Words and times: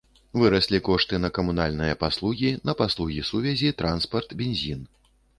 Выраслі 0.41 0.77
кошты 0.85 1.17
на 1.25 1.29
камунальныя 1.37 1.97
паслугі, 2.03 2.49
на 2.69 2.73
паслугі 2.79 3.25
сувязі, 3.29 3.69
транспарт, 3.83 4.33
бензін. 4.41 4.81